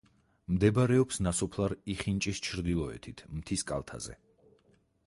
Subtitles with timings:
[0.53, 4.21] მდებარეობს ნასოფლარ იხინჭის ჩრდილოეთით, მთის კალთაზე.